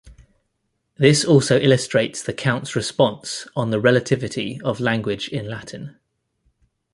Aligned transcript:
This 0.97 1.23
also 1.23 1.59
illustrates 1.59 2.23
the 2.23 2.33
Count's 2.33 2.75
response 2.75 3.47
on 3.55 3.69
the 3.69 3.79
relativity 3.79 4.59
of 4.63 4.79
language 4.79 5.27
in 5.29 5.47
Latin. 5.47 5.95